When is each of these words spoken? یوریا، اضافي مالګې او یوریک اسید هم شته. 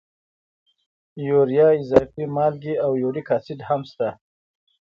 یوریا، 1.27 1.67
اضافي 1.81 2.23
مالګې 2.35 2.75
او 2.85 2.91
یوریک 3.03 3.27
اسید 3.37 3.59
هم 3.67 3.81
شته. 3.89 4.09